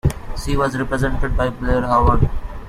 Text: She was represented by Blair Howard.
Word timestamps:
She 0.43 0.57
was 0.57 0.75
represented 0.75 1.37
by 1.37 1.49
Blair 1.51 1.81
Howard. 1.83 2.27